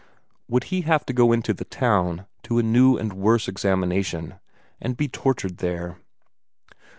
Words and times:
Would 0.47 0.63
he 0.73 0.81
have 0.81 1.05
to 1.05 1.13
go 1.13 1.31
in 1.31 1.43
to 1.43 1.53
the 1.53 1.63
town, 1.63 2.25
to 2.45 2.57
a 2.57 2.63
new 2.63 2.97
and 2.97 3.13
worse 3.13 3.47
examination, 3.47 4.39
and 4.81 4.97
be 4.97 5.07
tortured 5.07 5.57
there? 5.57 5.97